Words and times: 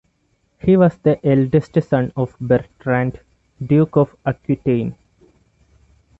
He 0.57 0.77
was 0.77 0.97
the 0.97 1.23
eldest 1.23 1.77
son 1.83 2.11
of 2.15 2.35
Bertrand, 2.39 3.19
Duke 3.63 3.95
of 3.97 4.15
Aquitaine. 4.25 4.95